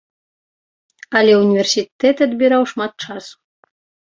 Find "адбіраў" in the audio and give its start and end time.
2.29-2.61